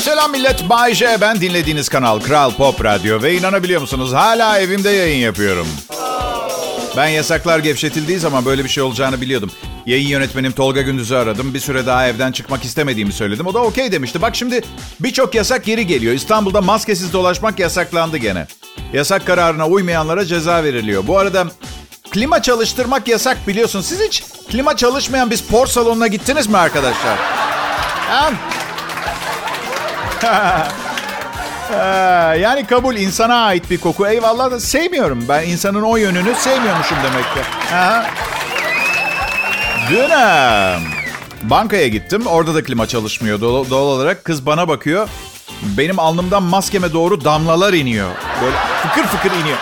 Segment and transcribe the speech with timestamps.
[0.00, 1.20] Selam millet, Bay J.
[1.20, 5.66] Ben dinlediğiniz kanal Kral Pop Radyo ve inanabiliyor musunuz hala evimde yayın yapıyorum.
[6.96, 9.50] Ben yasaklar gevşetildiği zaman böyle bir şey olacağını biliyordum.
[9.86, 11.54] Yayın yönetmenim Tolga Gündüz'ü aradım.
[11.54, 13.46] Bir süre daha evden çıkmak istemediğimi söyledim.
[13.46, 14.22] O da okey demişti.
[14.22, 14.60] Bak şimdi
[15.00, 16.14] birçok yasak geri geliyor.
[16.14, 18.46] İstanbul'da maskesiz dolaşmak yasaklandı gene.
[18.92, 21.06] Yasak kararına uymayanlara ceza veriliyor.
[21.06, 21.46] Bu arada
[22.10, 23.80] klima çalıştırmak yasak biliyorsun.
[23.80, 27.18] Siz hiç klima çalışmayan bir spor salonuna gittiniz mi arkadaşlar?
[28.08, 28.32] Ha?
[32.40, 34.06] Yani kabul insana ait bir koku.
[34.06, 35.24] Eyvallah da sevmiyorum.
[35.28, 37.40] Ben insanın o yönünü sevmiyormuşum demek ki.
[37.74, 38.06] Aha.
[39.90, 40.10] Dün
[41.50, 42.26] bankaya gittim.
[42.26, 44.24] Orada da klima çalışmıyor doğal, doğal olarak.
[44.24, 45.08] Kız bana bakıyor.
[45.62, 48.10] Benim alnımdan maskeme doğru damlalar iniyor.
[48.42, 49.58] Böyle fıkır fıkır iniyor.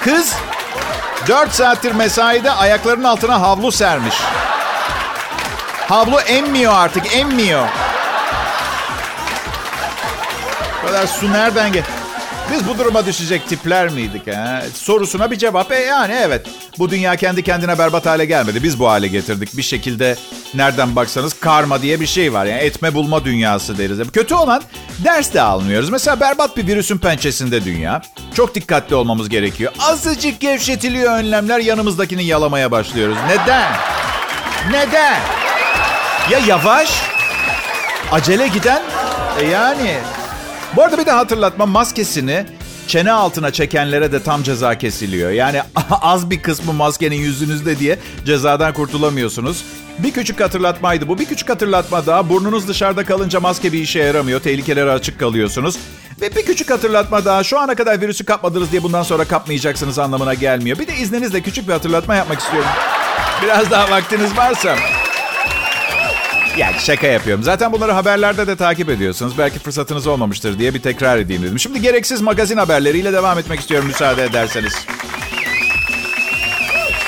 [0.00, 0.34] Kız
[1.28, 4.14] 4 saattir mesaide ayaklarının altına havlu sermiş.
[5.88, 7.68] Havlu emmiyor artık, emmiyor.
[10.94, 11.82] Kadar su nereden gel?
[12.52, 14.26] Biz bu duruma düşecek tipler miydik?
[14.26, 14.62] Ha?
[14.74, 15.72] Sorusuna bir cevap.
[15.72, 16.46] E yani evet.
[16.78, 18.62] Bu dünya kendi kendine berbat hale gelmedi.
[18.62, 19.56] Biz bu hale getirdik.
[19.56, 20.16] Bir şekilde
[20.54, 22.44] nereden baksanız karma diye bir şey var.
[22.44, 24.10] Yani etme bulma dünyası deriz.
[24.12, 24.62] Kötü olan
[25.04, 25.90] ders de almıyoruz.
[25.90, 28.02] Mesela berbat bir virüsün pençesinde dünya.
[28.34, 29.72] Çok dikkatli olmamız gerekiyor.
[29.78, 33.16] Azıcık gevşetiliyor önlemler yanımızdakini yalamaya başlıyoruz.
[33.28, 33.72] Neden?
[34.70, 35.20] Neden?
[36.30, 37.02] Ya yavaş,
[38.12, 38.82] acele giden
[39.40, 39.96] e yani
[40.76, 42.46] bu arada bir de hatırlatma maskesini
[42.86, 45.30] çene altına çekenlere de tam ceza kesiliyor.
[45.30, 45.62] Yani
[46.02, 49.64] az bir kısmı maskenin yüzünüzde diye cezadan kurtulamıyorsunuz.
[49.98, 51.18] Bir küçük hatırlatmaydı bu.
[51.18, 52.28] Bir küçük hatırlatma daha.
[52.28, 54.40] Burnunuz dışarıda kalınca maske bir işe yaramıyor.
[54.40, 55.78] Tehlikelere açık kalıyorsunuz.
[56.20, 57.44] Ve bir küçük hatırlatma daha.
[57.44, 60.78] Şu ana kadar virüsü kapmadınız diye bundan sonra kapmayacaksınız anlamına gelmiyor.
[60.78, 62.70] Bir de izninizle küçük bir hatırlatma yapmak istiyorum.
[63.42, 64.76] Biraz daha vaktiniz varsa.
[66.56, 67.42] Yani şaka yapıyorum.
[67.42, 69.38] Zaten bunları haberlerde de takip ediyorsunuz.
[69.38, 71.58] Belki fırsatınız olmamıştır diye bir tekrar edeyim dedim.
[71.58, 74.86] Şimdi gereksiz magazin haberleriyle devam etmek istiyorum müsaade ederseniz.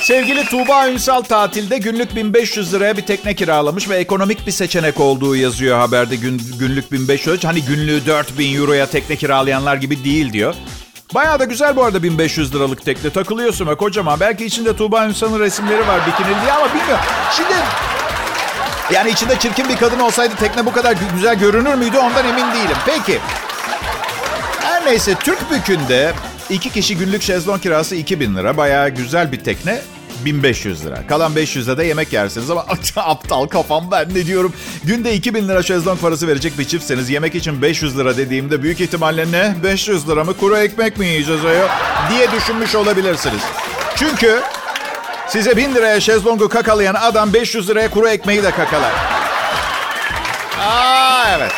[0.01, 5.37] Sevgili Tuğba Ünsal tatilde günlük 1500 liraya bir tekne kiralamış ve ekonomik bir seçenek olduğu
[5.37, 7.45] yazıyor haberde gün, günlük 1500.
[7.45, 10.55] Hani günlüğü 4000 euroya tekne kiralayanlar gibi değil diyor.
[11.15, 13.11] Bayağı da güzel bu arada 1500 liralık tekne.
[13.11, 14.21] Takılıyorsun ve kocaman.
[14.21, 17.05] Belki içinde Tuğba Ünsal'ın resimleri var bikinili ama bilmiyorum.
[17.37, 17.55] Şimdi
[18.93, 22.77] yani içinde çirkin bir kadın olsaydı tekne bu kadar güzel görünür müydü ondan emin değilim.
[22.87, 23.19] Peki.
[24.61, 26.13] Her neyse Türk Bükü'nde
[26.51, 28.57] iki kişi günlük şezlong kirası 2000 lira.
[28.57, 29.81] Bayağı güzel bir tekne.
[30.25, 31.07] 1500 lira.
[31.09, 32.67] Kalan 500'e de yemek yersiniz ama
[32.97, 34.53] aptal kafam ben ne diyorum.
[34.85, 39.33] Günde 2000 lira şezlong parası verecek bir çiftseniz yemek için 500 lira dediğimde büyük ihtimalle
[39.33, 39.55] ne?
[39.63, 41.69] 500 lira mı kuru ekmek mi yiyeceğiz ayol?
[42.11, 43.43] diye düşünmüş olabilirsiniz.
[43.97, 44.41] Çünkü
[45.29, 48.93] Size 1000 liraya şezlongu kakalayan adam 500 liraya kuru ekmeği de kakalar.
[50.61, 51.53] Aa evet.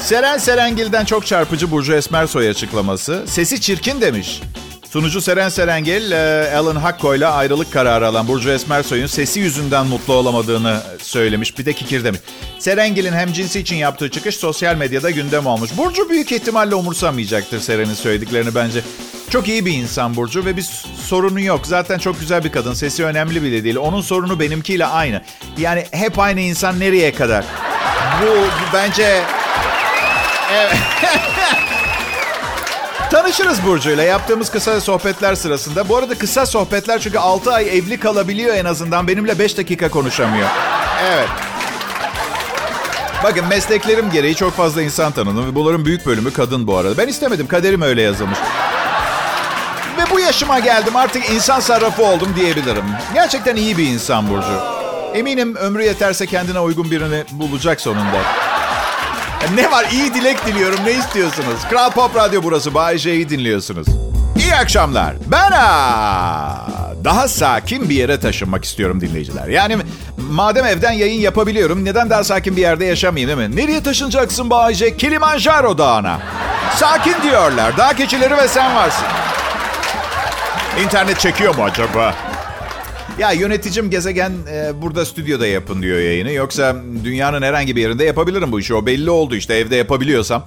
[0.00, 3.24] Seren Serengil'den çok çarpıcı Burcu Esmersoy açıklaması.
[3.26, 4.42] Sesi çirkin demiş.
[4.90, 10.80] Sunucu Seren Serengil, e, Alan Hakko'yla ayrılık kararı alan Burcu Esmersoy'un sesi yüzünden mutlu olamadığını
[11.02, 11.58] söylemiş.
[11.58, 12.20] Bir de kikir demiş.
[12.58, 15.70] Serengil'in hem cinsi için yaptığı çıkış sosyal medyada gündem olmuş.
[15.76, 18.80] Burcu büyük ihtimalle umursamayacaktır Seren'in söylediklerini bence.
[19.30, 20.62] Çok iyi bir insan Burcu ve bir
[21.02, 21.66] sorunu yok.
[21.66, 22.74] Zaten çok güzel bir kadın.
[22.74, 23.76] Sesi önemli bile değil.
[23.76, 25.22] Onun sorunu benimkiyle aynı.
[25.58, 27.44] Yani hep aynı insan nereye kadar?
[28.22, 29.22] Bu, bu bence...
[30.52, 30.76] Evet.
[33.10, 34.02] Tanışırız Burcu'yla.
[34.02, 35.88] Yaptığımız kısa sohbetler sırasında.
[35.88, 39.08] Bu arada kısa sohbetler çünkü 6 ay evli kalabiliyor en azından.
[39.08, 40.48] Benimle 5 dakika konuşamıyor.
[41.04, 41.28] Evet.
[43.24, 46.98] Bakın mesleklerim gereği çok fazla insan tanıdım ve bunların büyük bölümü kadın bu arada.
[46.98, 47.46] Ben istemedim.
[47.46, 48.38] Kaderim öyle yazılmış.
[50.10, 52.84] Bu yaşıma geldim artık insan sarrafı oldum diyebilirim.
[53.14, 54.60] Gerçekten iyi bir insan Burcu.
[55.14, 58.22] Eminim ömrü yeterse kendine uygun birini bulacak sonunda.
[59.54, 61.60] Ne var iyi dilek diliyorum ne istiyorsunuz?
[61.70, 63.86] Kral Pop Radyo burası Bay J'yi dinliyorsunuz.
[64.38, 65.14] İyi akşamlar.
[65.26, 65.52] Ben
[67.04, 69.48] daha sakin bir yere taşınmak istiyorum dinleyiciler.
[69.48, 69.76] Yani
[70.30, 73.56] madem evden yayın yapabiliyorum neden daha sakin bir yerde yaşamayayım değil mi?
[73.56, 74.96] Nereye taşınacaksın Bay J?
[74.96, 76.18] Kilimanjaro Dağı'na.
[76.76, 77.76] Sakin diyorlar.
[77.76, 79.04] Dağ keçileri ve sen varsın.
[80.84, 82.14] İnternet çekiyor mu acaba?
[83.18, 86.32] Ya yöneticim gezegen e, burada stüdyoda yapın diyor yayını.
[86.32, 88.74] Yoksa dünyanın herhangi bir yerinde yapabilirim bu işi.
[88.74, 90.44] O belli oldu işte evde yapabiliyorsam.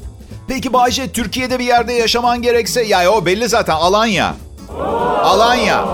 [0.48, 4.36] Peki Bayce Türkiye'de bir yerde yaşaman gerekse ya o belli zaten Alanya.
[5.24, 5.86] Alanya.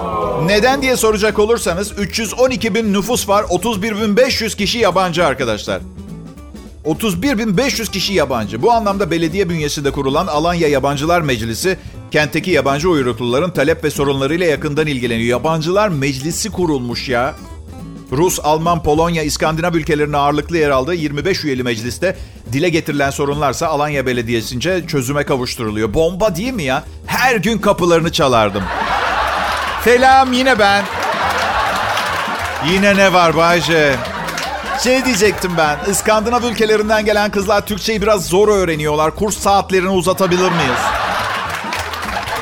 [0.45, 3.45] Neden diye soracak olursanız 312 bin nüfus var.
[3.49, 5.81] 31 bin 500 kişi yabancı arkadaşlar.
[6.85, 8.61] 31.500 kişi yabancı.
[8.61, 11.77] Bu anlamda belediye bünyesinde kurulan Alanya Yabancılar Meclisi,
[12.11, 15.29] kentteki yabancı uyrukluların talep ve sorunlarıyla yakından ilgileniyor.
[15.29, 17.35] Yabancılar Meclisi kurulmuş ya.
[18.11, 22.17] Rus, Alman, Polonya, İskandinav ülkelerinin ağırlıklı yer aldığı 25 üyeli mecliste
[22.53, 25.93] dile getirilen sorunlarsa Alanya Belediyesi'nce çözüme kavuşturuluyor.
[25.93, 26.83] Bomba değil mi ya?
[27.05, 28.63] Her gün kapılarını çalardım.
[29.83, 30.83] Selam yine ben.
[32.71, 33.95] Yine ne var Bayce?
[34.83, 35.77] Şey diyecektim ben.
[35.91, 39.15] İskandinav ülkelerinden gelen kızlar Türkçeyi biraz zor öğreniyorlar.
[39.15, 41.06] Kurs saatlerini uzatabilir miyiz?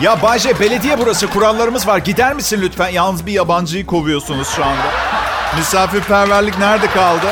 [0.02, 1.28] Ya Bayce belediye burası.
[1.28, 1.98] Kurallarımız var.
[1.98, 2.90] Gider misin lütfen?
[2.90, 4.92] Yalnız bir yabancıyı kovuyorsunuz şu anda.
[5.58, 7.28] Misafirperverlik nerede kaldı?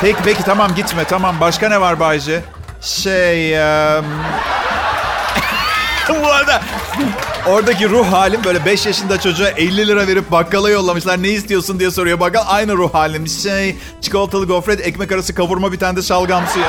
[0.00, 1.36] Peki peki tamam gitme tamam.
[1.40, 2.42] Başka ne var Bayce?
[2.80, 3.60] Şey...
[3.60, 4.04] Um...
[6.22, 6.62] Bu arada
[7.46, 11.22] oradaki ruh halim böyle 5 yaşında çocuğa 50 lira verip bakkala yollamışlar.
[11.22, 12.44] Ne istiyorsun diye soruyor bakkal.
[12.46, 13.28] Aynı ruh halim.
[13.28, 16.64] Şey çikolatalı gofret, ekmek arası kavurma bir tane de şalgam suyu.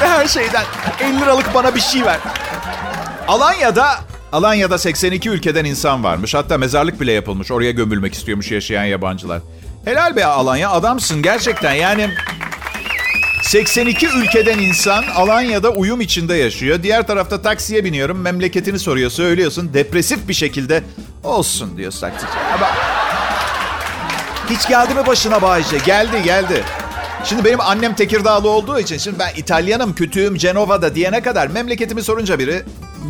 [0.00, 0.64] Her şeyden
[1.00, 2.18] 50 liralık bana bir şey ver.
[3.28, 3.88] Alanya'da
[4.32, 6.34] Alanya'da 82 ülkeden insan varmış.
[6.34, 7.50] Hatta mezarlık bile yapılmış.
[7.50, 9.42] Oraya gömülmek istiyormuş yaşayan yabancılar.
[9.84, 11.72] Helal be Alanya adamsın gerçekten.
[11.72, 12.10] Yani
[13.42, 16.82] 82 ülkeden insan Alanya'da uyum içinde yaşıyor.
[16.82, 18.20] Diğer tarafta taksiye biniyorum.
[18.20, 19.70] Memleketini soruyor, söylüyorsun.
[19.74, 20.82] Depresif bir şekilde
[21.24, 22.32] olsun diyor taksici.
[22.54, 22.66] Ama
[24.50, 25.78] hiç geldi mi başına Bayce?
[25.86, 26.64] Geldi, geldi.
[27.24, 32.38] Şimdi benim annem Tekirdağlı olduğu için şimdi ben İtalyanım, kütüğüm Cenova'da diyene kadar memleketimi sorunca
[32.38, 32.62] biri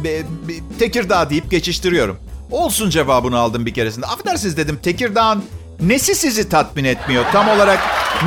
[0.05, 2.19] be, be, Tekirdağ deyip geçiştiriyorum.
[2.51, 4.07] Olsun cevabını aldım bir keresinde.
[4.07, 5.45] Affedersiniz dedim Tekirdağ'ın
[5.81, 7.25] nesi sizi tatmin etmiyor?
[7.33, 7.79] Tam olarak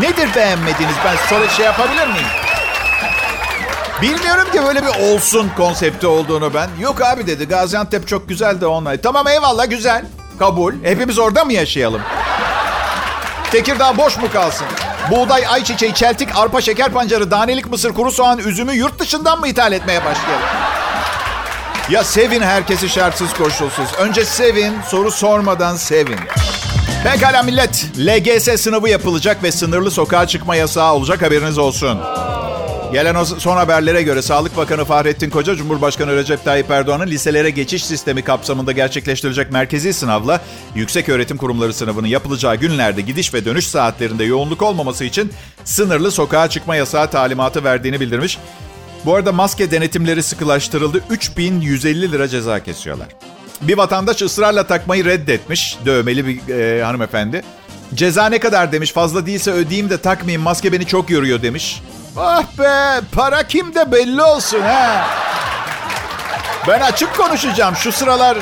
[0.01, 0.95] nedir beğenmediğiniz?
[1.06, 2.27] Ben sonra şey yapabilir miyim?
[4.01, 6.69] Bilmiyorum ki böyle bir olsun konsepti olduğunu ben.
[6.81, 8.98] Yok abi dedi Gaziantep çok güzel de onunla.
[8.98, 10.06] Tamam eyvallah güzel.
[10.39, 10.74] Kabul.
[10.83, 12.01] Hepimiz orada mı yaşayalım?
[13.51, 14.68] Tekirdağ boş mu kalsın?
[15.12, 19.72] Buğday, ayçiçeği, çeltik, arpa, şeker pancarı, danelik mısır, kuru soğan, üzümü yurt dışından mı ithal
[19.72, 20.45] etmeye başlayalım?
[21.91, 23.88] Ya sevin herkesi şartsız koşulsuz.
[24.00, 26.19] Önce sevin, soru sormadan sevin.
[27.03, 27.86] Pekala millet.
[27.97, 32.00] LGS sınavı yapılacak ve sınırlı sokağa çıkma yasağı olacak haberiniz olsun.
[32.94, 38.21] Gelen son haberlere göre Sağlık Bakanı Fahrettin Koca, Cumhurbaşkanı Recep Tayyip Erdoğan'ın liselere geçiş sistemi
[38.21, 40.41] kapsamında gerçekleştirilecek merkezi sınavla
[40.75, 45.33] yüksek öğretim kurumları sınavının yapılacağı günlerde gidiş ve dönüş saatlerinde yoğunluk olmaması için
[45.63, 48.38] sınırlı sokağa çıkma yasağı talimatı verdiğini bildirmiş.
[49.06, 51.04] Bu arada maske denetimleri sıkılaştırıldı.
[51.10, 53.07] 3150 lira ceza kesiyorlar.
[53.62, 55.78] Bir vatandaş ısrarla takmayı reddetmiş.
[55.86, 57.44] Dövmeli bir e, hanımefendi.
[57.94, 58.94] Ceza ne kadar demiş.
[58.94, 60.42] Fazla değilse ödeyeyim de takmayayım.
[60.42, 61.81] Maske beni çok yoruyor demiş.
[62.18, 65.07] Ah be para kimde belli olsun ha.
[66.68, 67.75] Ben açık konuşacağım.
[67.75, 68.38] Şu sıralar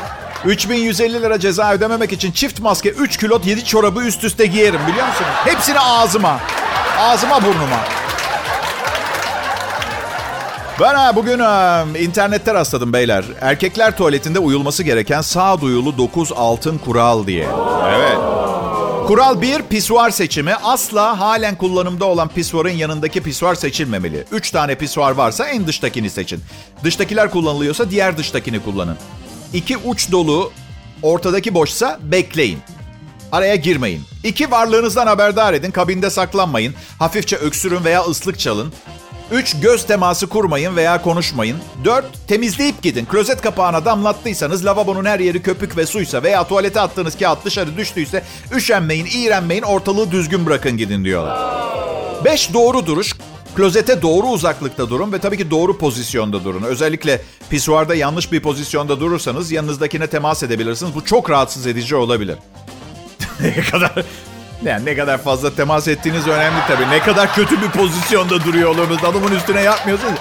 [0.46, 5.08] 3150 lira ceza ödememek için çift maske, 3 kilot 7 çorabı üst üste giyerim biliyor
[5.08, 5.30] musunuz?
[5.46, 6.40] Hepsini ağzıma.
[7.00, 7.80] Ağzıma burnuma.
[10.80, 13.26] Ben ha, bugün ha, internette rastladım beyler.
[13.42, 17.48] Erkekler tuvaletinde uyulması gereken sağduyulu 9 altın kural diye.
[17.90, 18.18] Evet.
[19.08, 20.56] Kural 1, pisuar seçimi.
[20.56, 24.24] Asla halen kullanımda olan pisuarın yanındaki pisuar seçilmemeli.
[24.32, 26.42] 3 tane pisuar varsa en dıştakini seçin.
[26.84, 28.98] Dıştakiler kullanılıyorsa diğer dıştakini kullanın.
[29.54, 30.52] 2, uç dolu.
[31.02, 32.60] Ortadaki boşsa bekleyin.
[33.32, 34.02] Araya girmeyin.
[34.24, 35.72] İki varlığınızdan haberdar edin.
[35.72, 36.74] Kabinde saklanmayın.
[37.00, 38.74] Hafifçe öksürün veya ıslık çalın.
[39.32, 39.56] 3.
[39.62, 41.58] Göz teması kurmayın veya konuşmayın.
[41.84, 42.06] 4.
[42.28, 43.06] Temizleyip gidin.
[43.06, 48.24] Klozet kapağına damlattıysanız, lavabonun her yeri köpük ve suysa veya tuvalete attığınız kağıt dışarı düştüyse
[48.56, 51.40] üşenmeyin, iğrenmeyin, ortalığı düzgün bırakın gidin diyorlar.
[52.26, 52.54] 5.
[52.54, 53.16] Doğru duruş.
[53.56, 56.64] Klozete doğru uzaklıkta durun ve tabii ki doğru pozisyonda durun.
[56.64, 60.96] Özellikle pisuarda yanlış bir pozisyonda durursanız yanınızdakine temas edebilirsiniz.
[60.96, 62.38] Bu çok rahatsız edici olabilir.
[63.40, 63.92] ne kadar
[64.64, 66.90] yani ne kadar fazla temas ettiğiniz önemli tabii.
[66.90, 69.04] Ne kadar kötü bir pozisyonda duruyor olursunuz.
[69.04, 70.20] Adamın üstüne yatmıyorsunuz.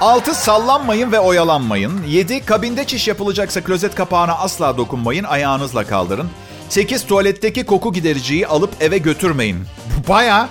[0.00, 0.34] 6.
[0.34, 2.02] Sallanmayın ve oyalanmayın.
[2.06, 2.44] 7.
[2.44, 5.24] Kabinde çiş yapılacaksa klozet kapağına asla dokunmayın.
[5.24, 6.30] Ayağınızla kaldırın.
[6.68, 7.06] 8.
[7.06, 9.66] Tuvaletteki koku gidericiyi alıp eve götürmeyin.
[10.08, 10.48] Baya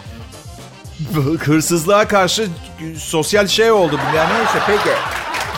[1.46, 2.48] hırsızlığa karşı
[2.98, 4.00] sosyal şey oldu.
[4.15, 4.96] Yani neyse peki.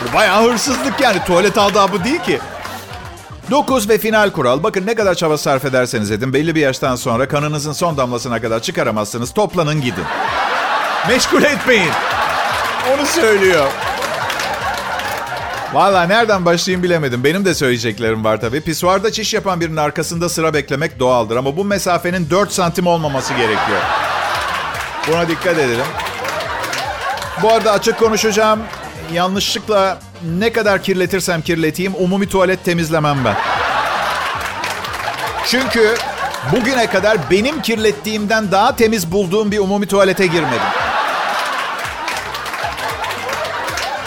[0.02, 1.24] Bu bayağı hırsızlık yani.
[1.26, 2.40] Tuvalet adabı değil ki.
[3.50, 4.62] 9 ve final kural.
[4.62, 8.60] Bakın ne kadar çaba sarf ederseniz edin belli bir yaştan sonra kanınızın son damlasına kadar
[8.60, 9.32] çıkaramazsınız.
[9.32, 10.04] Toplanın gidin.
[11.08, 11.90] Meşgul etmeyin.
[12.94, 13.66] Onu söylüyor.
[15.72, 17.24] Valla nereden başlayayım bilemedim.
[17.24, 18.60] Benim de söyleyeceklerim var tabii.
[18.60, 21.36] Pisuarda çiş yapan birinin arkasında sıra beklemek doğaldır.
[21.36, 23.80] Ama bu mesafenin 4 santim olmaması gerekiyor.
[25.08, 25.86] Buna dikkat edelim.
[27.42, 28.60] Bu arada açık konuşacağım.
[29.12, 29.98] Yanlışlıkla
[30.38, 33.36] ne kadar kirletirsem kirleteyim umumi tuvalet temizlemem ben.
[35.46, 35.94] Çünkü
[36.52, 40.60] bugüne kadar benim kirlettiğimden daha temiz bulduğum bir umumi tuvalete girmedim.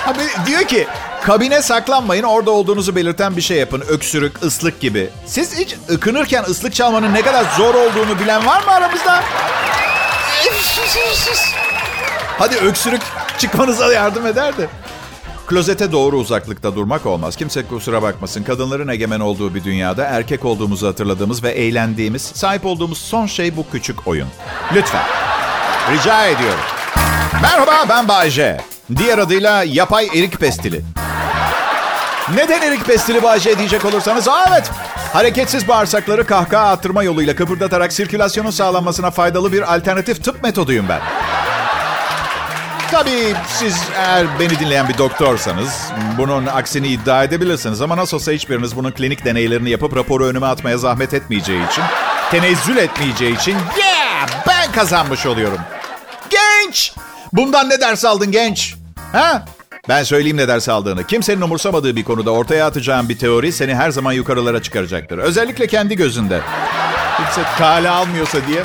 [0.07, 0.87] Abi diyor ki
[1.23, 2.23] Kabine saklanmayın.
[2.23, 3.81] Orada olduğunuzu belirten bir şey yapın.
[3.81, 5.09] Öksürük, ıslık gibi.
[5.25, 9.23] Siz hiç ıkınırken ıslık çalmanın ne kadar zor olduğunu bilen var mı aramızda?
[12.39, 13.01] Hadi öksürük
[13.37, 14.69] çıkmanıza yardım ederdi.
[15.47, 17.35] Klozete doğru uzaklıkta durmak olmaz.
[17.35, 18.43] Kimse kusura bakmasın.
[18.43, 23.65] Kadınların egemen olduğu bir dünyada erkek olduğumuzu hatırladığımız ve eğlendiğimiz, sahip olduğumuz son şey bu
[23.71, 24.27] küçük oyun.
[24.75, 25.03] Lütfen.
[25.91, 26.59] Rica ediyorum.
[27.41, 28.61] Merhaba ben Bayce.
[28.95, 30.81] Diğer adıyla yapay erik pestili.
[32.35, 34.71] Neden erik pestili Bayce diyecek olursanız, Aa, evet.
[35.13, 41.01] Hareketsiz bağırsakları kahkaha attırma yoluyla kıpırdatarak sirkülasyonun sağlanmasına faydalı bir alternatif tıp metoduyum ben.
[42.93, 47.81] Tabii siz eğer beni dinleyen bir doktorsanız bunun aksini iddia edebilirsiniz.
[47.81, 51.83] Ama nasıl olsa hiçbiriniz bunun klinik deneylerini yapıp raporu önüme atmaya zahmet etmeyeceği için,
[52.31, 55.57] tenezzül etmeyeceği için yeah ben kazanmış oluyorum.
[56.29, 56.93] Genç!
[57.33, 58.75] Bundan ne ders aldın genç?
[59.11, 59.45] Ha?
[59.89, 61.07] Ben söyleyeyim ne ders aldığını.
[61.07, 65.17] Kimsenin umursamadığı bir konuda ortaya atacağım bir teori seni her zaman yukarılara çıkaracaktır.
[65.17, 66.41] Özellikle kendi gözünde.
[67.17, 68.63] Kimse kale almıyorsa diye.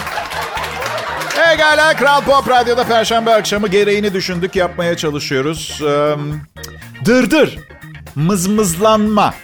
[1.52, 5.80] Egala Kral Pop Radyo'da Perşembe akşamı gereğini düşündük yapmaya çalışıyoruz.
[5.82, 6.14] Ee,
[7.04, 7.58] dırdır,
[8.14, 9.34] mızmızlanma.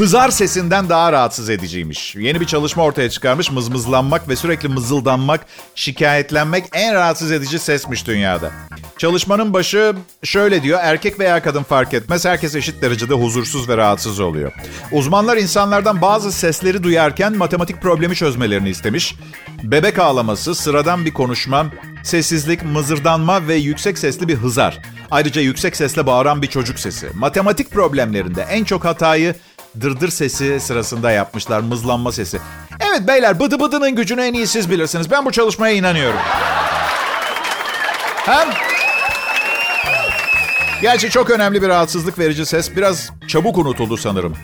[0.00, 2.16] Hızar sesinden daha rahatsız ediciymiş.
[2.16, 3.50] Yeni bir çalışma ortaya çıkarmış.
[3.50, 8.50] Mızmızlanmak ve sürekli mızıldanmak, şikayetlenmek en rahatsız edici sesmiş dünyada.
[8.98, 10.78] Çalışmanın başı şöyle diyor.
[10.82, 12.24] Erkek veya kadın fark etmez.
[12.24, 14.52] Herkes eşit derecede huzursuz ve rahatsız oluyor.
[14.92, 19.14] Uzmanlar insanlardan bazı sesleri duyarken matematik problemi çözmelerini istemiş.
[19.62, 21.66] Bebek ağlaması, sıradan bir konuşma,
[22.02, 24.78] sessizlik, mızırdanma ve yüksek sesli bir hızar.
[25.10, 27.08] Ayrıca yüksek sesle bağıran bir çocuk sesi.
[27.14, 29.34] Matematik problemlerinde en çok hatayı
[29.80, 31.60] dırdır sesi sırasında yapmışlar.
[31.60, 32.38] Mızlanma sesi.
[32.80, 35.10] Evet beyler bıdı bıdının gücünü en iyi siz bilirsiniz.
[35.10, 36.18] Ben bu çalışmaya inanıyorum.
[38.26, 38.48] Hem
[40.82, 42.76] Gerçi çok önemli bir rahatsızlık verici ses.
[42.76, 44.36] Biraz çabuk unutuldu sanırım.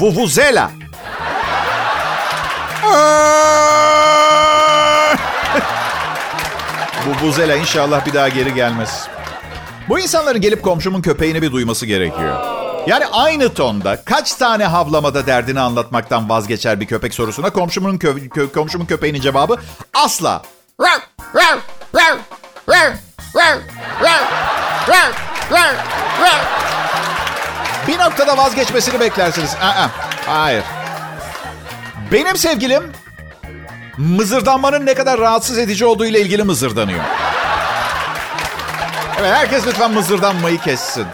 [0.00, 0.70] Vuvuzela.
[7.06, 9.08] Vuvuzela inşallah bir daha geri gelmez.
[9.88, 12.63] Bu insanların gelip komşumun köpeğini bir duyması gerekiyor.
[12.86, 18.52] Yani aynı tonda kaç tane havlamada derdini anlatmaktan vazgeçer bir köpek sorusuna komşumun kö- kö-
[18.52, 19.56] komşumun köpeğinin cevabı
[19.94, 20.42] asla.
[27.88, 29.54] Bir noktada vazgeçmesini beklersiniz.
[29.62, 29.88] Aa,
[30.26, 30.64] hayır.
[32.12, 32.92] Benim sevgilim
[33.98, 37.04] mızırdanmanın ne kadar rahatsız edici olduğu ile ilgili mızırdanıyor.
[39.20, 41.06] Evet, herkes lütfen mızırdanmayı kessin.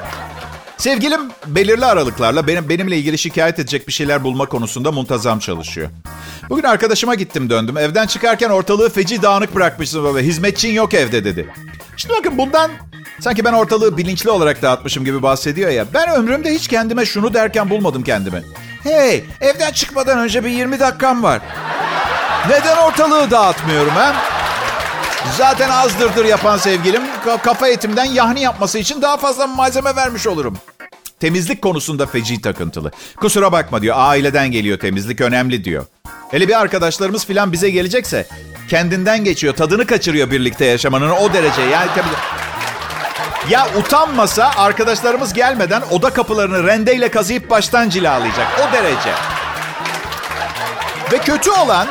[0.81, 5.91] Sevgilim belirli aralıklarla benim benimle ilgili şikayet edecek bir şeyler bulma konusunda muntazam çalışıyor.
[6.51, 7.77] Bugün arkadaşıma gittim döndüm.
[7.77, 11.55] Evden çıkarken ortalığı feci dağınık bırakmışsın ve hizmetçin yok evde dedi.
[11.97, 12.71] Şimdi bakın bundan
[13.21, 15.85] sanki ben ortalığı bilinçli olarak dağıtmışım gibi bahsediyor ya.
[15.95, 18.43] Ben ömrümde hiç kendime şunu derken bulmadım kendimi.
[18.83, 21.41] Hey evden çıkmadan önce bir 20 dakikam var.
[22.49, 24.17] Neden ortalığı dağıtmıyorum ha?
[25.39, 27.03] Zaten azdırdır yapan sevgilim
[27.45, 30.59] kafa etimden yahni yapması için daha fazla malzeme vermiş olurum.
[31.21, 32.91] Temizlik konusunda feci takıntılı.
[33.17, 35.87] Kusura bakma diyor aileden geliyor temizlik önemli diyor.
[36.31, 38.27] Hele bir arkadaşlarımız filan bize gelecekse
[38.69, 41.63] kendinden geçiyor tadını kaçırıyor birlikte yaşamanın o derece.
[41.63, 42.09] Yani tabii
[43.53, 48.47] ya utanmasa arkadaşlarımız gelmeden oda kapılarını rendeyle kazıyıp baştan cilalayacak.
[48.61, 49.13] O derece.
[51.13, 51.89] Ve kötü olan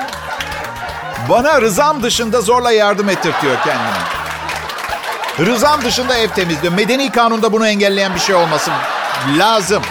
[1.29, 4.19] bana rızam dışında zorla yardım ettirtiyor kendini.
[5.51, 6.73] Rızam dışında ev temizliyor.
[6.73, 8.71] Medeni kanunda bunu engelleyen bir şey olması
[9.37, 9.83] lazım.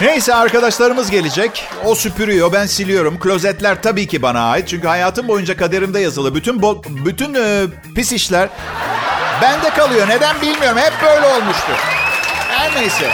[0.00, 1.68] Neyse arkadaşlarımız gelecek.
[1.84, 3.18] O süpürüyor, ben siliyorum.
[3.18, 4.68] Klozetler tabii ki bana ait.
[4.68, 6.34] Çünkü hayatım boyunca kaderimde yazılı.
[6.34, 8.48] Bütün bo- bütün e, pis işler
[9.42, 10.08] bende kalıyor.
[10.08, 10.78] Neden bilmiyorum.
[10.78, 11.72] Hep böyle olmuştu.
[12.48, 13.10] Her neyse.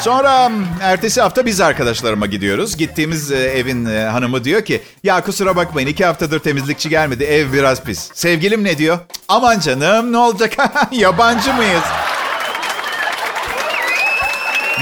[0.00, 0.50] Sonra
[0.82, 2.76] ertesi hafta biz arkadaşlarıma gidiyoruz.
[2.76, 4.82] Gittiğimiz e, evin e, hanımı diyor ki...
[5.04, 7.24] Ya kusura bakmayın iki haftadır temizlikçi gelmedi.
[7.24, 8.10] Ev biraz pis.
[8.14, 8.98] Sevgilim ne diyor?
[9.28, 10.52] Aman canım ne olacak?
[10.92, 11.82] Yabancı mıyız?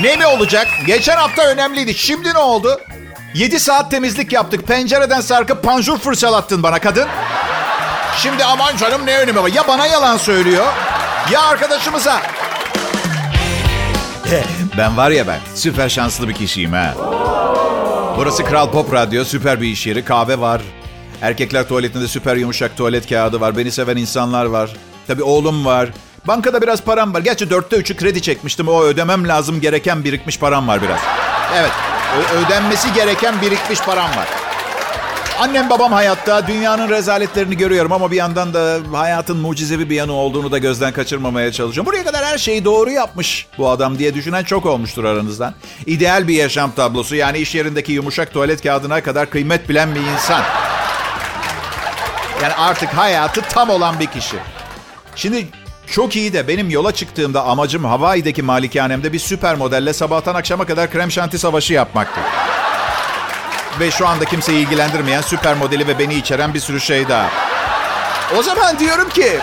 [0.02, 0.66] Ne mi olacak?
[0.86, 1.94] Geçen hafta önemliydi.
[1.94, 2.80] Şimdi ne oldu?
[3.34, 4.66] 7 saat temizlik yaptık.
[4.66, 7.08] Pencereden sarkıp panjur fırçalattın bana kadın.
[8.16, 9.50] Şimdi aman canım ne önemi var?
[9.54, 10.66] Ya bana yalan söylüyor
[11.32, 12.22] ya arkadaşımıza.
[14.78, 16.94] Ben var ya ben süper şanslı bir kişiyim ha.
[18.16, 19.24] Burası Kral Pop Radyo.
[19.24, 20.04] Süper bir iş yeri.
[20.04, 20.60] Kahve var.
[21.22, 23.56] Erkekler tuvaletinde süper yumuşak tuvalet kağıdı var.
[23.56, 24.70] Beni seven insanlar var.
[25.06, 25.88] Tabii oğlum var.
[26.26, 27.20] Bankada biraz param var.
[27.20, 28.68] Gerçi dörtte üçü kredi çekmiştim.
[28.68, 31.00] O ödemem lazım gereken birikmiş param var biraz.
[31.56, 31.70] Evet.
[32.34, 34.28] Ödenmesi gereken birikmiş param var.
[35.40, 36.46] Annem babam hayatta.
[36.46, 41.52] Dünyanın rezaletlerini görüyorum ama bir yandan da hayatın mucizevi bir yanı olduğunu da gözden kaçırmamaya
[41.52, 41.92] çalışıyorum.
[41.92, 45.54] Buraya kadar her şeyi doğru yapmış bu adam diye düşünen çok olmuştur aranızdan.
[45.86, 50.42] İdeal bir yaşam tablosu yani iş yerindeki yumuşak tuvalet kağıdına kadar kıymet bilen bir insan.
[52.42, 54.36] Yani artık hayatı tam olan bir kişi.
[55.16, 55.48] Şimdi
[55.86, 60.90] çok iyi de benim yola çıktığımda amacım Hawaii'deki malikanemde bir süper modelle sabahtan akşama kadar
[60.90, 62.20] krem şanti savaşı yapmaktı.
[63.80, 67.30] Ve şu anda kimseyi ilgilendirmeyen süper modeli ve beni içeren bir sürü şey daha.
[68.38, 69.38] O zaman diyorum ki...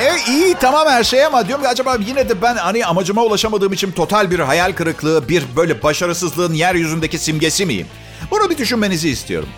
[0.00, 3.72] E iyi tamam her şey ama diyorum ki acaba yine de ben hani amacıma ulaşamadığım
[3.72, 7.86] için total bir hayal kırıklığı, bir böyle başarısızlığın yeryüzündeki simgesi miyim?
[8.30, 9.48] Bunu bir düşünmenizi istiyorum.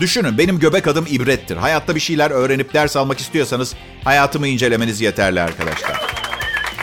[0.00, 1.56] Düşünün benim göbek adım ibrettir.
[1.56, 3.74] Hayatta bir şeyler öğrenip ders almak istiyorsanız
[4.04, 6.00] hayatımı incelemeniz yeterli arkadaşlar.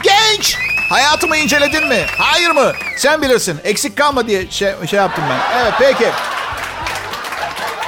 [0.03, 0.58] Genç!
[0.89, 2.00] Hayatımı inceledin mi?
[2.17, 2.72] Hayır mı?
[2.98, 3.58] Sen bilirsin.
[3.63, 5.62] Eksik kalma diye şey, şey yaptım ben.
[5.62, 6.05] Evet peki.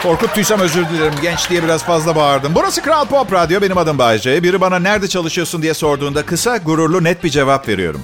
[0.03, 1.13] Korkuttuysam özür dilerim.
[1.21, 2.55] Genç diye biraz fazla bağırdım.
[2.55, 3.61] Burası Kral Pop Radyo.
[3.61, 4.43] Benim adım Bayce.
[4.43, 8.03] Biri bana nerede çalışıyorsun diye sorduğunda kısa, gururlu, net bir cevap veriyorum.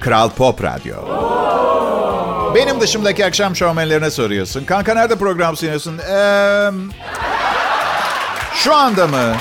[0.00, 0.96] Kral Pop Radyo.
[2.54, 4.64] Benim dışımdaki akşam şovmenlerine soruyorsun.
[4.64, 5.98] Kanka nerede program sunuyorsun?
[5.98, 6.70] Ee,
[8.54, 9.34] şu anda mı?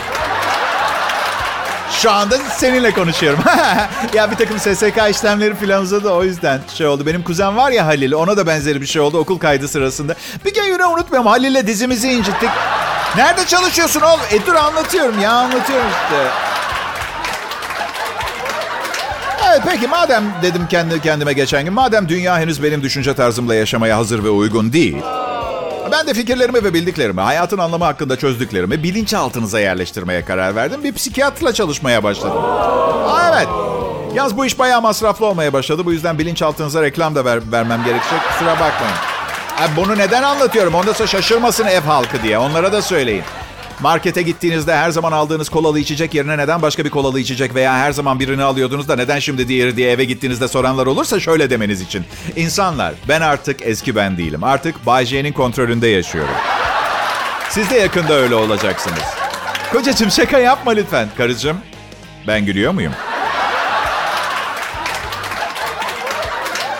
[1.92, 3.40] Şu anda seninle konuşuyorum.
[4.14, 7.06] ya bir takım SSK işlemleri falan uzadı o yüzden şey oldu.
[7.06, 10.16] Benim kuzen var ya Halil ona da benzeri bir şey oldu okul kaydı sırasında.
[10.46, 12.50] Bir gün yine unutmuyorum Halil'le dizimizi incittik.
[13.16, 14.20] Nerede çalışıyorsun oğlum?
[14.32, 16.51] E dur anlatıyorum ya anlatıyorum işte.
[19.52, 23.98] Evet peki madem dedim kendi kendime geçen gün madem dünya henüz benim düşünce tarzımla yaşamaya
[23.98, 24.98] hazır ve uygun değil.
[25.92, 30.84] Ben de fikirlerimi ve bildiklerimi, hayatın anlamı hakkında çözdüklerimi bilinçaltınıza yerleştirmeye karar verdim.
[30.84, 32.44] Bir psikiyatrla çalışmaya başladım.
[33.08, 33.48] Aa, evet.
[34.16, 35.86] Yalnız bu iş bayağı masraflı olmaya başladı.
[35.86, 38.20] Bu yüzden bilinçaltınıza reklam da ver, vermem gerekecek.
[38.32, 38.98] Kusura bakmayın.
[39.78, 40.76] Bunu neden anlatıyorum?
[40.76, 42.38] Onda sonra şaşırmasın ev halkı diye.
[42.38, 43.24] Onlara da söyleyin.
[43.82, 47.92] Markete gittiğinizde her zaman aldığınız kolalı içecek yerine neden başka bir kolalı içecek veya her
[47.92, 52.06] zaman birini alıyordunuz da neden şimdi diğeri diye eve gittiğinizde soranlar olursa şöyle demeniz için.
[52.36, 54.44] İnsanlar ben artık eski ben değilim.
[54.44, 56.34] Artık Bay J'nin kontrolünde yaşıyorum.
[57.50, 59.04] Siz de yakında öyle olacaksınız.
[59.72, 61.08] Kocacığım şaka yapma lütfen.
[61.18, 61.58] Karıcığım
[62.28, 62.94] ben gülüyor muyum?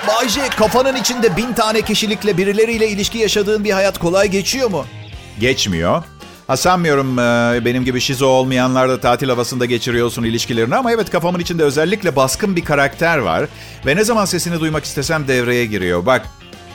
[0.08, 4.86] Bay J, kafanın içinde bin tane kişilikle birileriyle ilişki yaşadığın bir hayat kolay geçiyor mu?
[5.40, 6.04] Geçmiyor.
[6.52, 11.40] Ha sanmıyorum e, benim gibi şizo olmayanlar da tatil havasında geçiriyorsun ilişkilerini ama evet kafamın
[11.40, 13.46] içinde özellikle baskın bir karakter var.
[13.86, 16.06] Ve ne zaman sesini duymak istesem devreye giriyor.
[16.06, 16.26] Bak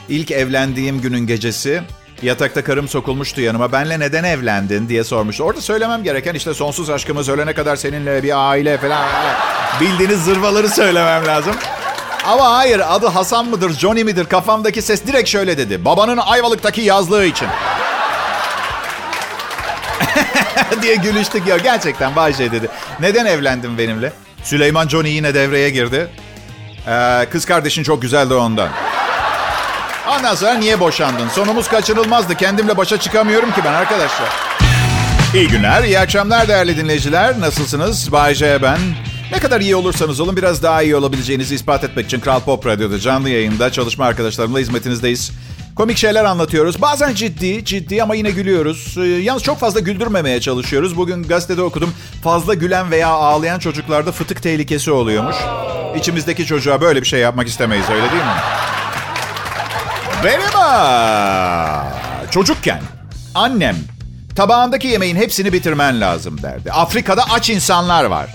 [0.08, 1.82] ilk evlendiğim günün gecesi
[2.22, 3.72] yatakta karım sokulmuştu yanıma.
[3.72, 5.44] Benle neden evlendin diye sormuştu.
[5.44, 9.06] Orada söylemem gereken işte sonsuz aşkımız ölene kadar seninle bir aile falan
[9.80, 11.54] bildiğiniz zırvaları söylemem lazım.
[12.26, 15.84] Ama hayır adı Hasan mıdır Johnny midir kafamdaki ses direkt şöyle dedi.
[15.84, 17.48] Babanın Ayvalık'taki yazlığı için.
[20.82, 21.56] diye gülüştük ya.
[21.56, 22.68] Gerçekten Bayce dedi.
[23.00, 24.12] Neden evlendin benimle?
[24.42, 26.08] Süleyman Johnny yine devreye girdi.
[26.88, 28.68] Ee, kız kardeşin çok güzeldi ondan.
[30.08, 31.28] Ondan sonra niye boşandın?
[31.28, 32.34] Sonumuz kaçırılmazdı.
[32.34, 34.28] Kendimle başa çıkamıyorum ki ben arkadaşlar.
[35.34, 37.40] İyi günler, iyi akşamlar değerli dinleyiciler.
[37.40, 38.12] Nasılsınız?
[38.12, 38.78] Bayce ben.
[39.32, 42.98] Ne kadar iyi olursanız olun biraz daha iyi olabileceğinizi ispat etmek için Kral Pop Radyo'da
[42.98, 45.30] canlı yayında çalışma arkadaşlarımla hizmetinizdeyiz.
[45.76, 46.82] Komik şeyler anlatıyoruz.
[46.82, 48.94] Bazen ciddi, ciddi ama yine gülüyoruz.
[48.98, 50.96] Ee, yalnız çok fazla güldürmemeye çalışıyoruz.
[50.96, 51.94] Bugün gazetede okudum.
[52.24, 55.36] Fazla gülen veya ağlayan çocuklarda fıtık tehlikesi oluyormuş.
[55.96, 58.40] İçimizdeki çocuğa böyle bir şey yapmak istemeyiz öyle değil mi?
[60.24, 61.82] Benim aa,
[62.30, 62.80] çocukken
[63.34, 63.76] annem
[64.36, 66.72] tabağındaki yemeğin hepsini bitirmen lazım derdi.
[66.72, 68.26] Afrika'da aç insanlar var.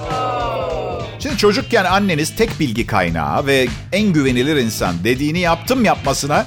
[1.21, 6.45] Şimdi çocukken anneniz tek bilgi kaynağı ve en güvenilir insan dediğini yaptım yapmasına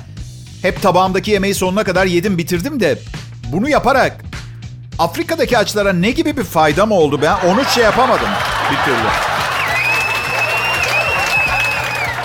[0.63, 2.99] hep tabağımdaki yemeği sonuna kadar yedim bitirdim de
[3.53, 4.25] bunu yaparak
[4.99, 8.29] Afrika'daki açlara ne gibi bir faydam oldu ben onu şey yapamadım
[8.71, 9.09] bir türlü.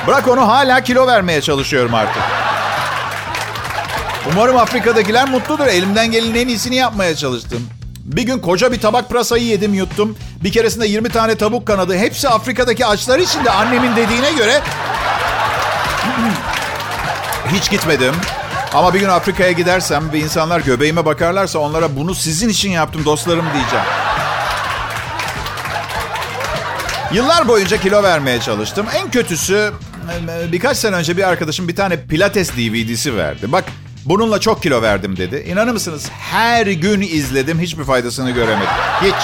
[0.08, 2.24] Bırak onu hala kilo vermeye çalışıyorum artık.
[4.34, 5.68] Umarım Afrika'dakiler mutludur.
[5.68, 7.79] Elimden gelenin en iyisini yapmaya çalıştım.
[8.10, 10.18] Bir gün koca bir tabak pırasayı yedim yuttum.
[10.44, 11.98] Bir keresinde 20 tane tavuk kanadı.
[11.98, 14.62] Hepsi Afrika'daki açlar içinde annemin dediğine göre
[17.54, 18.16] hiç gitmedim.
[18.74, 23.46] Ama bir gün Afrika'ya gidersem ve insanlar göbeğime bakarlarsa onlara bunu sizin için yaptım dostlarım
[23.54, 23.86] diyeceğim.
[27.14, 28.86] Yıllar boyunca kilo vermeye çalıştım.
[28.96, 29.72] En kötüsü
[30.52, 33.52] birkaç sene önce bir arkadaşım bir tane pilates DVD'si verdi.
[33.52, 33.64] Bak
[34.10, 35.44] bununla çok kilo verdim dedi.
[35.48, 36.10] İnanır mısınız?
[36.32, 37.60] Her gün izledim.
[37.60, 38.70] Hiçbir faydasını göremedim.
[39.02, 39.16] Hiç.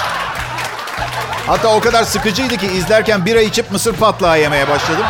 [1.48, 5.06] Hatta o kadar sıkıcıydı ki izlerken bira içip mısır patlağı yemeye başladım.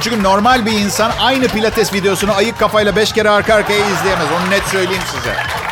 [0.00, 4.26] Çünkü normal bir insan aynı pilates videosunu ayık kafayla beş kere arka arkaya izleyemez.
[4.40, 5.63] Onu net söyleyeyim size.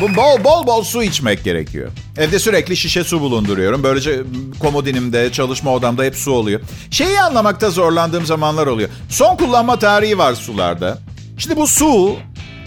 [0.00, 1.90] Bu bol bol bol su içmek gerekiyor.
[2.18, 3.82] Evde sürekli şişe su bulunduruyorum.
[3.82, 4.20] Böylece
[4.60, 6.60] komodinimde, çalışma odamda hep su oluyor.
[6.90, 8.88] Şeyi anlamakta zorlandığım zamanlar oluyor.
[9.08, 10.98] Son kullanma tarihi var sularda.
[11.38, 12.16] Şimdi bu su,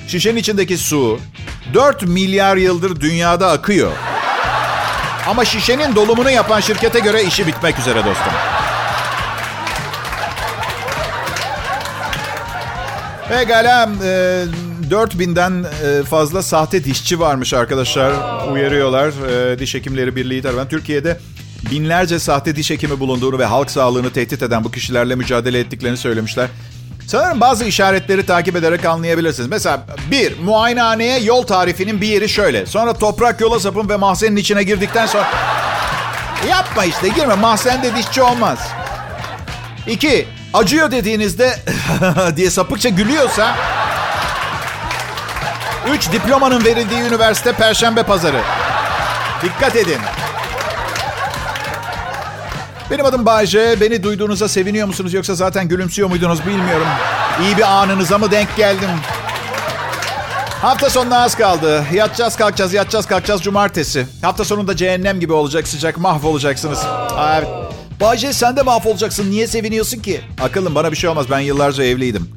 [0.08, 1.20] şişenin içindeki su
[1.74, 3.92] 4 milyar yıldır dünyada akıyor.
[5.28, 8.34] Ama şişenin dolumunu yapan şirkete göre işi bitmek üzere dostum.
[13.30, 14.44] Pekala, e,
[14.90, 18.14] 4000'den e, fazla sahte dişçi varmış arkadaşlar.
[18.52, 19.08] Uyarıyorlar
[19.54, 20.68] e, Diş Hekimleri Birliği tarafından.
[20.68, 21.20] Türkiye'de
[21.72, 26.50] binlerce sahte diş hekimi bulunduğunu ve halk sağlığını tehdit eden bu kişilerle mücadele ettiklerini söylemişler.
[27.08, 29.50] Sanırım bazı işaretleri takip ederek anlayabilirsiniz.
[29.50, 32.66] Mesela bir, muayenehaneye yol tarifinin bir yeri şöyle.
[32.66, 35.28] Sonra toprak yola sapın ve mahzenin içine girdikten sonra...
[36.50, 38.60] Yapma işte girme mahzende dişçi olmaz.
[39.88, 41.60] İki, acıyor dediğinizde
[42.36, 43.56] diye sapıkça gülüyorsa...
[45.92, 48.42] Üç, diplomanın verildiği üniversite Perşembe Pazarı.
[49.44, 49.98] Dikkat edin.
[52.92, 53.82] Benim adım Bayce.
[53.82, 56.88] Beni duyduğunuza seviniyor musunuz yoksa zaten gülümsüyor muydunuz bilmiyorum.
[57.42, 58.90] İyi bir anınıza mı denk geldim?
[60.62, 61.86] Hafta sonuna az kaldı.
[61.94, 64.08] Yatacağız kalkacağız, yatacağız kalkacağız cumartesi.
[64.22, 66.80] Hafta sonunda cehennem gibi olacak sıcak, mahvolacaksınız.
[67.18, 67.48] Aa, evet.
[68.02, 69.32] Bayce sen de mahvolacaksın.
[69.32, 70.22] Niye seviniyorsun ki?
[70.42, 71.26] Akıllım bana bir şey olmaz.
[71.32, 72.30] Ben yıllarca evliydim.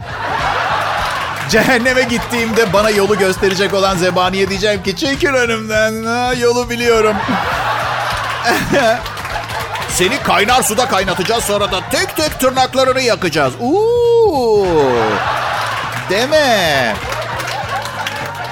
[1.56, 6.04] Cehenneme gittiğimde bana yolu gösterecek olan zebaniye diyeceğim ki çekil önümden.
[6.04, 7.16] Ha, yolu biliyorum.
[9.88, 13.54] Seni kaynar suda kaynatacağız sonra da tek tek tırnaklarını yakacağız.
[13.60, 14.66] Uuu.
[16.10, 16.94] Deme.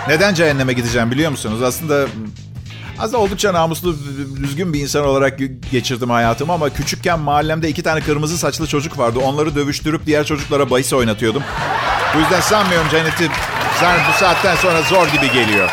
[0.09, 1.63] Neden cehenneme gideceğim biliyor musunuz?
[1.63, 2.07] Aslında
[2.99, 3.97] aslında oldukça namuslu,
[4.43, 5.39] düzgün bir insan olarak
[5.71, 9.19] geçirdim hayatımı ama küçükken mahallemde iki tane kırmızı saçlı çocuk vardı.
[9.19, 11.43] Onları dövüştürüp diğer çocuklara bahis oynatıyordum.
[12.15, 13.31] Bu yüzden sanmıyorum cenneti
[14.09, 15.71] bu saatten sonra zor gibi geliyor.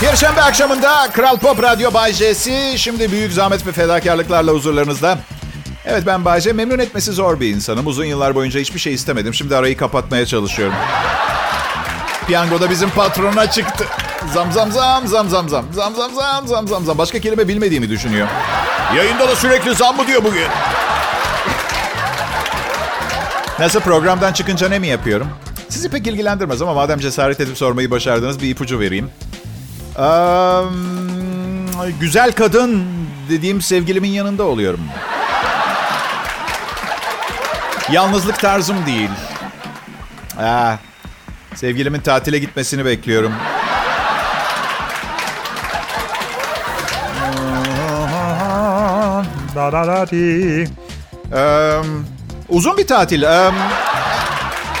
[0.00, 5.18] Perşembe akşamında Kral Pop Radyo Bay J'si şimdi büyük zahmet ve fedakarlıklarla huzurlarınızda.
[5.86, 6.52] Evet ben Bay J.
[6.52, 7.86] Memnun etmesi zor bir insanım.
[7.86, 9.34] Uzun yıllar boyunca hiçbir şey istemedim.
[9.34, 10.74] Şimdi arayı kapatmaya çalışıyorum.
[12.26, 13.84] Piyangoda bizim patrona çıktı.
[14.34, 15.64] Zam zam zam zam zam zam.
[15.72, 16.98] Zam zam zam zam zam zam.
[16.98, 18.28] Başka kelime bilmediğimi düşünüyor.
[18.96, 20.46] Yayında da sürekli zam mı diyor bugün?
[23.58, 25.28] Nasıl programdan çıkınca ne mi yapıyorum?
[25.68, 29.10] Sizi pek ilgilendirmez ama madem cesaret edip sormayı başardınız bir ipucu vereyim.
[29.98, 30.62] Ee,
[32.00, 32.84] güzel kadın
[33.30, 34.80] dediğim sevgilimin yanında oluyorum.
[37.90, 39.10] Yalnızlık tarzım değil.
[40.38, 40.74] Aa,
[41.54, 43.32] sevgilimin tatile gitmesini bekliyorum.
[49.54, 50.68] Da da da di.
[51.34, 51.80] Ee,
[52.48, 53.22] uzun bir tatil.
[53.22, 53.50] Ee,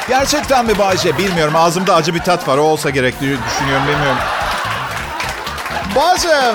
[0.08, 1.18] gerçekten mi Bayce?
[1.18, 1.56] Bilmiyorum.
[1.56, 2.58] Ağzımda acı bir tat var.
[2.58, 3.86] O olsa gerek düşünüyorum.
[3.88, 4.18] Bilmiyorum.
[5.96, 6.54] Bazı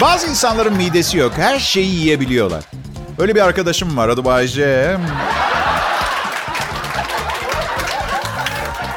[0.00, 1.32] bazı insanların midesi yok.
[1.36, 2.64] Her şeyi yiyebiliyorlar.
[3.18, 4.08] Öyle bir arkadaşım var.
[4.08, 4.96] Adı Bayce.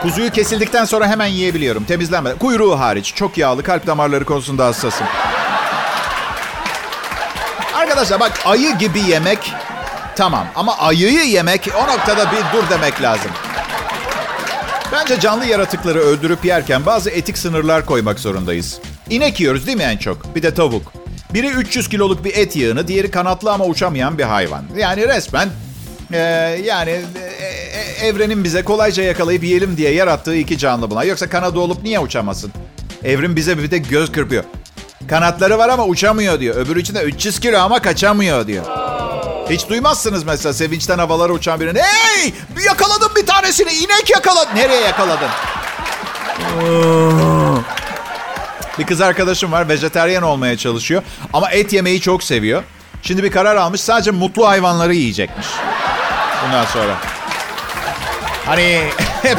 [0.01, 1.83] Kuzuyu kesildikten sonra hemen yiyebiliyorum.
[1.83, 2.37] Temizlenmeden.
[2.37, 3.13] Kuyruğu hariç.
[3.15, 3.63] Çok yağlı.
[3.63, 5.07] Kalp damarları konusunda hassasım.
[7.75, 9.53] Arkadaşlar bak ayı gibi yemek
[10.15, 10.47] tamam.
[10.55, 13.31] Ama ayıyı yemek o noktada bir dur demek lazım.
[14.91, 18.79] Bence canlı yaratıkları öldürüp yerken bazı etik sınırlar koymak zorundayız.
[19.09, 20.35] İnek yiyoruz değil mi en çok?
[20.35, 20.93] Bir de tavuk.
[21.33, 24.63] Biri 300 kiloluk bir et yığını, diğeri kanatlı ama uçamayan bir hayvan.
[24.77, 25.49] Yani resmen
[26.13, 26.17] e,
[26.63, 31.03] yani e, e, evrenin bize kolayca yakalayıp yiyelim diye yarattığı iki canlı bunlar.
[31.03, 32.51] Yoksa kanadı olup niye uçamasın?
[33.03, 34.43] Evrim bize bir de göz kırpıyor.
[35.07, 36.55] Kanatları var ama uçamıyor diyor.
[36.55, 38.65] Öbürü için de 300 kilo ama kaçamıyor diyor.
[39.49, 41.79] Hiç duymazsınız mesela sevinçten havalara uçan birini.
[41.81, 42.33] Hey!
[42.65, 43.71] Yakaladım bir tanesini.
[43.73, 44.55] İnek yakaladım.
[44.55, 45.29] Nereye yakaladın?
[48.79, 51.03] Bir kız arkadaşım var vejeteryan olmaya çalışıyor.
[51.33, 52.63] Ama et yemeyi çok seviyor.
[53.01, 55.47] Şimdi bir karar almış sadece mutlu hayvanları yiyecekmiş.
[56.45, 56.95] Bundan sonra.
[58.45, 58.83] Hani
[59.21, 59.37] hep,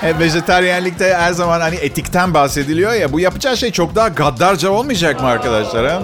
[0.00, 3.12] hep vejeteryenlikte her zaman hani etikten bahsediliyor ya.
[3.12, 5.86] Bu yapacağı şey çok daha gaddarca olmayacak mı arkadaşlar?
[5.90, 6.02] Ha?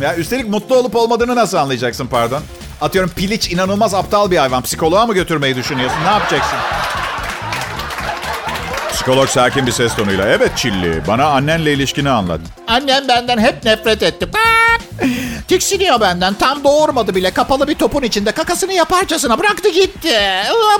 [0.00, 2.42] Ya üstelik mutlu olup olmadığını nasıl anlayacaksın pardon?
[2.80, 4.62] Atıyorum piliç inanılmaz aptal bir hayvan.
[4.62, 5.98] Psikoloğa mı götürmeyi düşünüyorsun?
[6.04, 6.58] Ne yapacaksın?
[8.92, 10.28] Psikolog sakin bir ses tonuyla.
[10.28, 12.40] Evet Çilli, bana annenle ilişkini anlat.
[12.68, 14.28] Annem benden hep nefret etti.
[15.48, 16.34] Tiksiniyor benden.
[16.34, 17.30] Tam doğurmadı bile.
[17.30, 20.18] Kapalı bir topun içinde kakasını yaparcasına bıraktı gitti.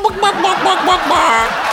[0.03, 1.70] Bak bak bak bak bak bak.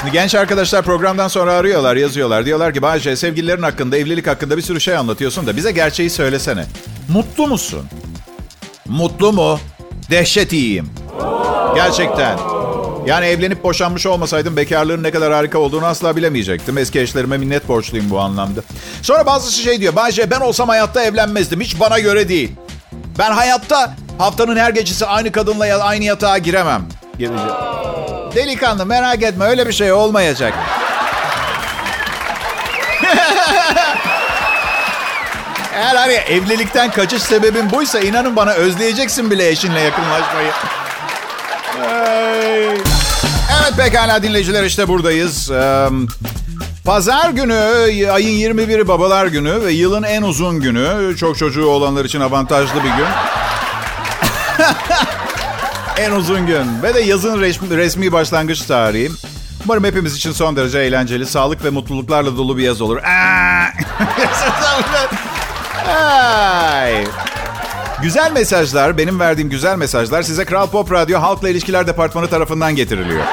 [0.00, 2.46] Şimdi genç arkadaşlar programdan sonra arıyorlar, yazıyorlar.
[2.46, 6.64] Diyorlar ki Bayce sevgililerin hakkında, evlilik hakkında bir sürü şey anlatıyorsun da bize gerçeği söylesene.
[7.08, 7.86] Mutlu musun?
[8.88, 9.60] Mutlu mu?
[10.10, 10.90] Dehşet iyiyim.
[11.74, 12.38] Gerçekten.
[13.06, 16.78] Yani evlenip boşanmış olmasaydım bekarlığın ne kadar harika olduğunu asla bilemeyecektim.
[16.78, 18.60] Eski eşlerime minnet borçluyum bu anlamda.
[19.02, 19.96] Sonra bazısı şey diyor.
[19.96, 21.60] Bayce ben olsam hayatta evlenmezdim.
[21.60, 22.52] Hiç bana göre değil.
[23.18, 26.82] Ben hayatta haftanın her gecesi aynı kadınla aynı yatağa giremem.
[27.18, 27.50] Gireceğim.
[28.34, 30.54] Delikanlı merak etme öyle bir şey olmayacak.
[35.74, 40.52] Eğer hani evlilikten kaçış sebebin buysa inanın bana özleyeceksin bile eşinle yakınlaşmayı.
[41.88, 42.64] Ay.
[43.60, 45.50] Evet pekala dinleyiciler işte buradayız.
[46.84, 47.54] Pazar günü
[48.12, 51.16] ayın 21'i babalar günü ve yılın en uzun günü.
[51.16, 53.06] Çok çocuğu olanlar için avantajlı bir gün.
[56.00, 59.10] en uzun gün ve de yazın resmi, resmi başlangıç tarihi.
[59.64, 62.98] Umarım hepimiz için son derece eğlenceli, sağlık ve mutluluklarla dolu bir yaz olur.
[68.02, 73.24] Güzel mesajlar, benim verdiğim güzel mesajlar size Kral Pop Radyo Halkla İlişkiler Departmanı tarafından getiriliyor.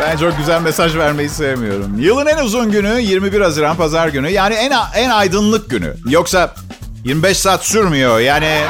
[0.00, 1.98] Ben çok güzel mesaj vermeyi sevmiyorum.
[1.98, 4.30] Yılın en uzun günü 21 Haziran Pazar günü.
[4.30, 5.94] Yani en en aydınlık günü.
[6.08, 6.54] Yoksa
[7.04, 8.18] 25 saat sürmüyor.
[8.18, 8.60] Yani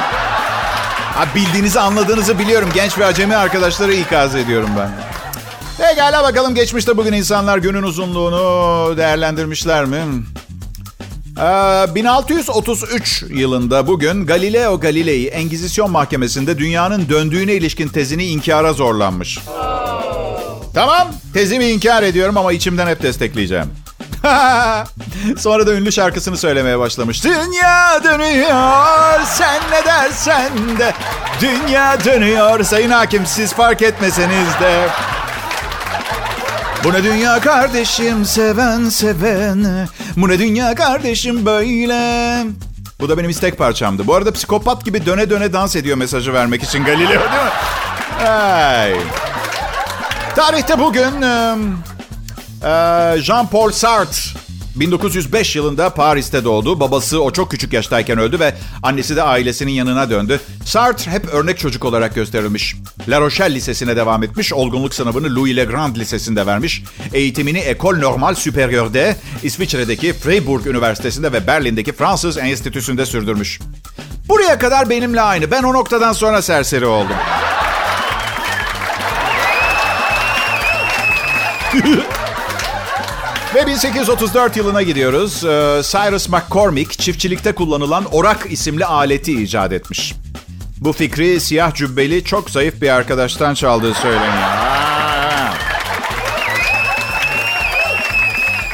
[1.17, 2.69] ha, bildiğinizi anladığınızı biliyorum.
[2.75, 4.91] Genç ve acemi arkadaşları ikaz ediyorum ben.
[5.79, 9.97] Pekala bakalım geçmişte bugün insanlar günün uzunluğunu değerlendirmişler mi?
[11.39, 19.39] Ee, 1633 yılında bugün Galileo Galilei Engizisyon Mahkemesi'nde dünyanın döndüğüne ilişkin tezini inkara zorlanmış.
[20.75, 23.67] Tamam, tezimi inkar ediyorum ama içimden hep destekleyeceğim.
[25.39, 27.25] Sonra da ünlü şarkısını söylemeye başlamış.
[27.25, 30.95] Dünya dönüyor, sen ne dersen de.
[31.41, 34.89] Dünya dönüyor, sayın hakim siz fark etmeseniz de.
[36.85, 39.89] Bu ne dünya kardeşim, seven seven.
[40.17, 42.45] Bu ne dünya kardeşim böyle.
[43.01, 44.07] Bu da benim istek parçamdı.
[44.07, 48.29] Bu arada psikopat gibi döne döne dans ediyor mesajı vermek için Galileo değil mi?
[48.29, 48.95] Ay.
[50.37, 51.23] Tarihte bugün
[52.67, 54.41] Jean-Paul Sartre
[54.77, 56.81] 1905 yılında Paris'te doğdu.
[56.81, 60.41] Babası o çok küçük yaştayken öldü ve annesi de ailesinin yanına döndü.
[60.65, 62.77] Sartre hep örnek çocuk olarak gösterilmiş.
[63.09, 64.53] La Rochelle Lisesi'ne devam etmiş.
[64.53, 66.83] Olgunluk sınavını Louis Le Grand Lisesi'nde vermiş.
[67.13, 73.61] Eğitimini École Normale Supérieur'de, İsviçre'deki Freiburg Üniversitesi'nde ve Berlin'deki Fransız Enstitüsü'nde sürdürmüş.
[74.29, 75.51] Buraya kadar benimle aynı.
[75.51, 77.17] Ben o noktadan sonra serseri oldum.
[83.57, 85.45] Ve 1834 yılına gidiyoruz.
[85.45, 90.15] Ee, Cyrus McCormick çiftçilikte kullanılan orak isimli aleti icat etmiş.
[90.81, 94.49] Bu fikri siyah cübbeli çok zayıf bir arkadaştan çaldığı söyleniyor.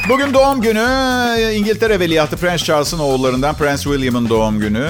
[0.08, 0.86] Bugün doğum günü
[1.54, 4.88] İngiltere Veliahtı Prens Charles'ın oğullarından Prince William'ın doğum günü.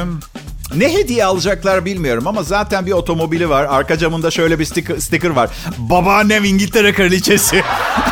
[0.75, 3.65] Ne hediye alacaklar bilmiyorum ama zaten bir otomobili var.
[3.65, 5.51] Arka camında şöyle bir sticker, sticker var.
[5.79, 7.65] Babaannem İngiltere Kraliçesi.